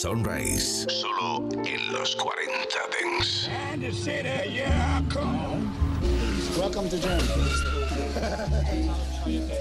[0.00, 2.38] Sunrise, solo en los 40
[2.92, 3.48] Dents.
[3.48, 5.72] And the city, yeah, I come.
[6.56, 7.26] Welcome to Germany.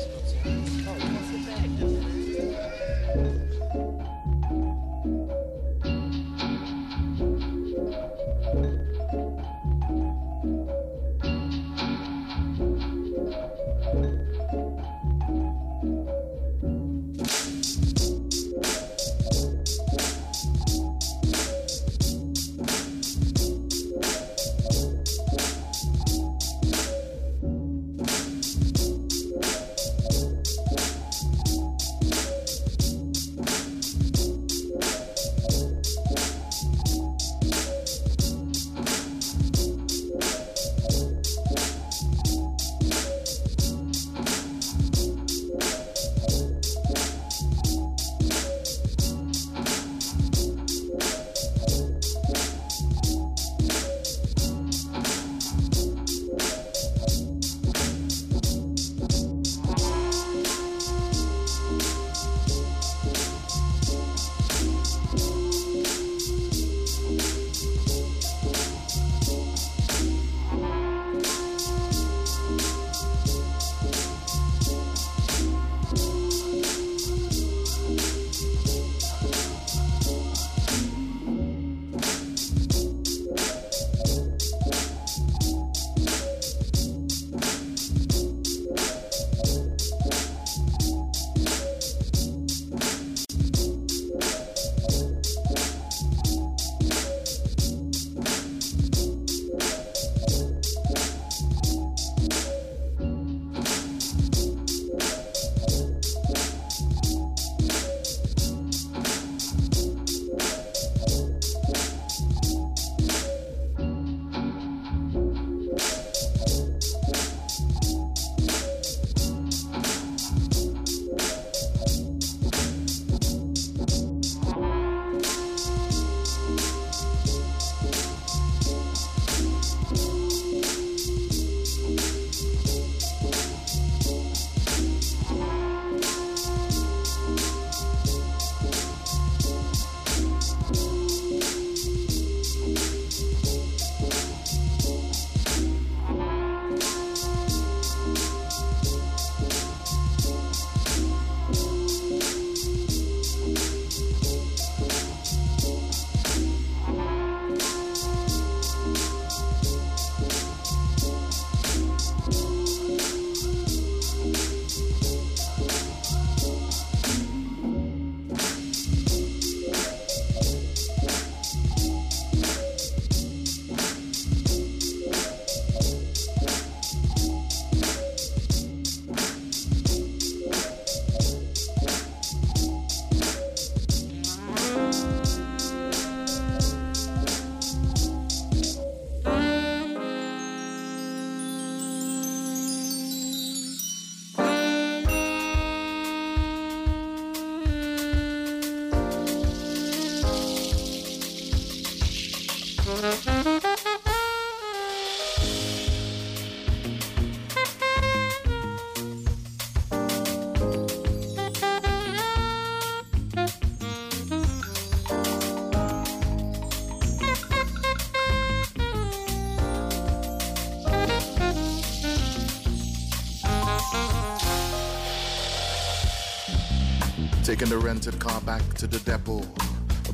[227.47, 229.39] Taking the rented car back to the depot,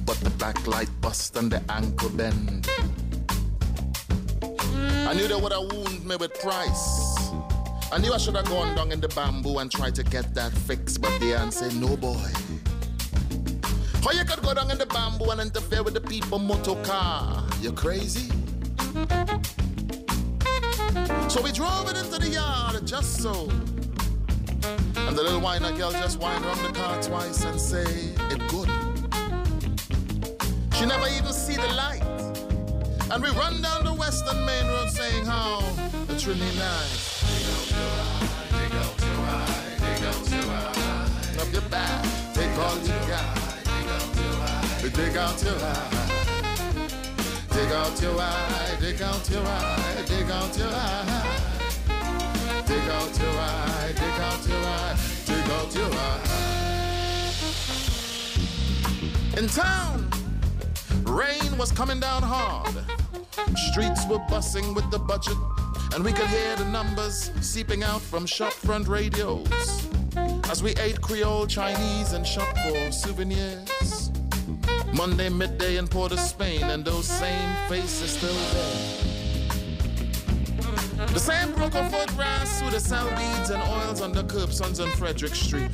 [0.06, 2.70] but the back light bust and the ankle bend.
[5.10, 7.18] I knew they would have wound me with price.
[7.92, 10.52] I knew I should have gone down in the bamboo and tried to get that
[10.52, 12.30] fixed, but the answer no boy.
[14.04, 17.44] How you could go down in the bamboo and interfere with the people motor car?
[17.62, 18.30] You crazy?
[21.30, 23.50] So we drove it into the yard just so.
[25.14, 27.84] And the little whiner girl just wind around the car twice and say,
[28.32, 28.68] it good.
[30.74, 32.02] She never even see the light.
[33.12, 35.62] And we run down the western main road saying how
[36.10, 37.22] it's really nice.
[37.30, 38.26] Dig out your eye,
[38.58, 41.42] dig out your eye, dig out your eye.
[41.44, 43.38] Up your back, take all you got.
[44.82, 45.90] Dig out your eye.
[47.52, 51.53] Dig out your eye, dig out your eye, dig out your eye.
[52.84, 56.20] Dig out your eye, dig out your eye, dig out your eye.
[59.38, 60.10] In town,
[61.06, 62.76] rain was coming down hard.
[63.72, 65.38] Streets were bussing with the budget,
[65.96, 69.88] and we could hear the numbers seeping out from shopfront radios
[70.50, 74.12] as we ate Creole Chinese and shopped for souvenirs.
[74.94, 79.13] Monday midday in Port of Spain, and those same faces still there.
[81.14, 84.80] The same broke of foot grass who the sell beads and oils on the curbstones
[84.80, 85.70] on Frederick Street.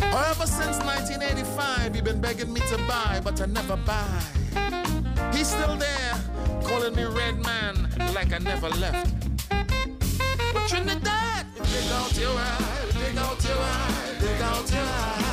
[0.00, 4.22] However, since 1985, you've been begging me to buy, but I never buy.
[5.32, 6.14] He's still there,
[6.64, 9.12] calling me red man, like I never left.
[9.50, 15.30] But Trinidad, dig out your eye, dig out your eye, dig out your eye.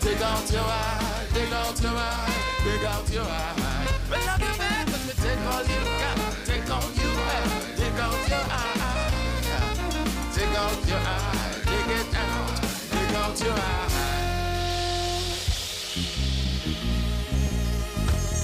[0.00, 2.32] Dig out your eye, dig out your eye,
[2.64, 4.91] dig out your eye.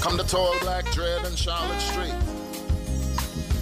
[0.01, 2.15] Come the tall black dread in Charlotte Street.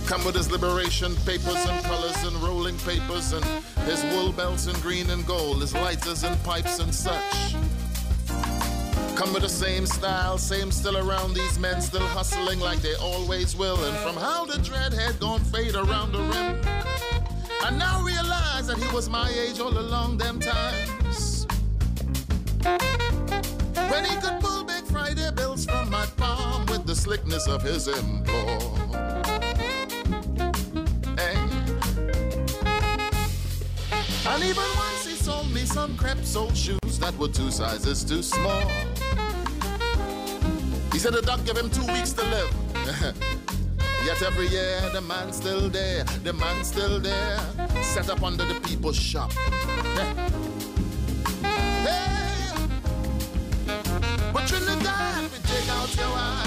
[0.06, 3.44] Come with his liberation papers and colors and rolling papers and
[3.84, 7.55] his wool belts in green and gold, his lighters and pipes and such.
[9.16, 13.56] Come with the same style, same still around these men still hustling like they always
[13.56, 13.82] will.
[13.82, 16.60] And from how the dreadhead gone fade around the rim,
[17.62, 21.46] I now realize that he was my age all along them times.
[23.90, 27.88] When he could pull big Friday bills from my palm with the slickness of his
[27.88, 28.58] employ.
[34.28, 38.22] And even once he sold me some crepe sole shoes that were two sizes too
[38.22, 38.62] small.
[40.96, 42.50] He said the doc gave him two weeks to live.
[44.06, 47.38] Yet every year the man's still there, the man's still there,
[47.82, 49.30] set up under the people's shop.
[51.84, 52.50] Hey.
[54.32, 56.45] But Trinidad, we take out your eye,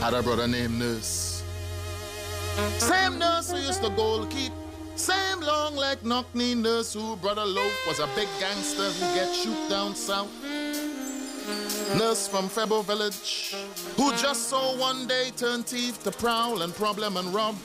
[0.00, 1.44] Had a brother named Nurse.
[2.78, 4.59] Same nurse who used to gold keep.
[5.90, 9.96] Leg knock knee nurse who brother Loaf was a big gangster who get shoot down
[9.96, 10.30] south.
[11.98, 13.56] Nurse from Febeau Village
[13.96, 17.56] who just saw one day turn thief to prowl and problem and rob.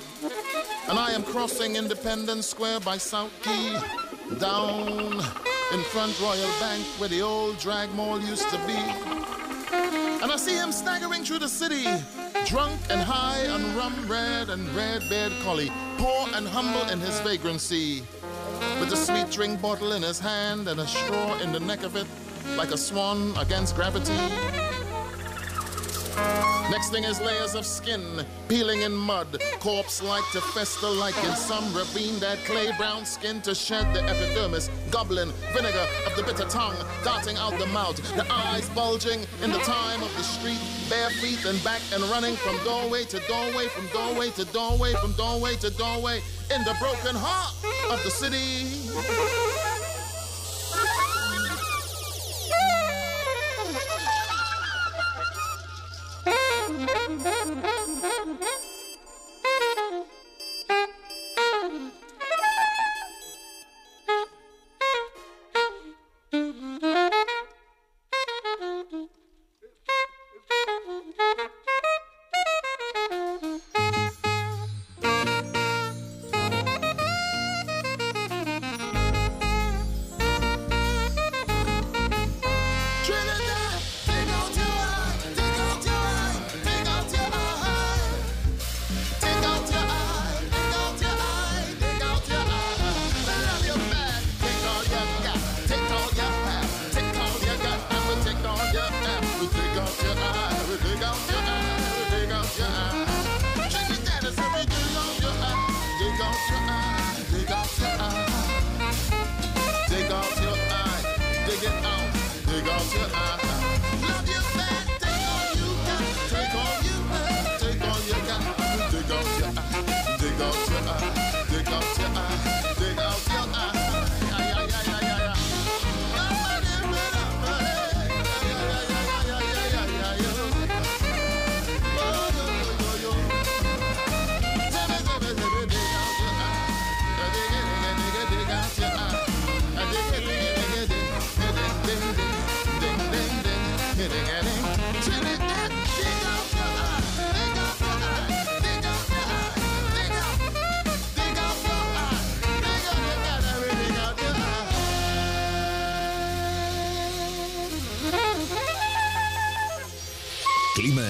[0.89, 3.77] And I am crossing Independence Square by South Quay
[4.39, 5.22] down
[5.74, 8.79] in front Royal Bank where the old drag mall used to be.
[10.24, 11.86] And I see him staggering through the city,
[12.46, 17.20] drunk and high on rum, red and red beard collie, poor and humble in his
[17.22, 18.04] vagrancy,
[18.80, 21.96] with a sweet drink bottle in his hand and a straw in the neck of
[21.96, 22.06] it,
[22.56, 24.64] like a swan against gravity.
[26.75, 31.34] Next thing is layers of skin, peeling in mud, corpse like to fester like in
[31.34, 36.44] some ravine, that clay brown skin to shed the epidermis, goblin, vinegar of the bitter
[36.50, 41.12] tongue, darting out the mouth, the eyes bulging in the time of the street, bare
[41.12, 45.55] feet and back and running from doorway to doorway, from doorway to doorway, from doorway
[45.55, 46.22] to doorway,
[46.53, 47.55] in the broken heart
[47.89, 49.75] of the city.
[56.96, 57.25] Thank
[60.00, 60.14] you.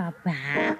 [0.00, 0.79] 爸爸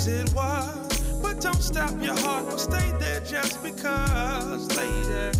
[0.00, 1.20] as it was.
[1.22, 4.68] But don't stop your heart, don't stay there just because.
[4.76, 5.38] lady.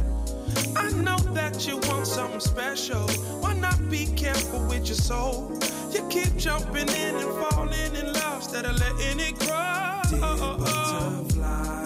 [0.76, 3.06] I know that you want something special.
[3.40, 5.52] Why not be careful with your soul?
[5.92, 10.00] You keep jumping in and falling in love instead of letting it grow.
[10.10, 11.79] Did butterfly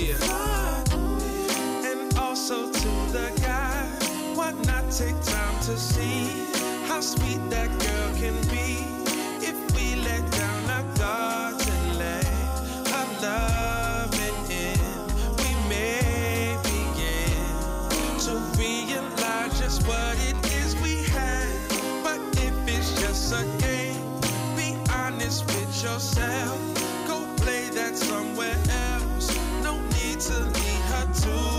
[0.00, 0.84] yeah.
[1.84, 3.86] And also to the guy,
[4.34, 6.46] why not take time to see
[6.86, 8.84] how sweet that girl can be
[9.44, 12.22] if we let down our guards and lay
[12.96, 14.14] our love
[14.50, 14.80] in.
[15.42, 21.48] We may begin to realize just what it is we had,
[22.02, 24.00] but if it's just a game,
[24.56, 26.58] be honest with yourself.
[27.06, 28.99] Go play that somewhere else
[30.20, 31.49] to me how to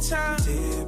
[0.00, 0.87] time.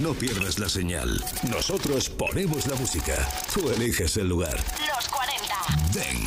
[0.00, 1.24] No pierdas la señal.
[1.50, 3.28] Nosotros ponemos la música.
[3.52, 4.56] Tú eliges el lugar.
[4.94, 5.54] Los 40.
[5.92, 6.20] Dance.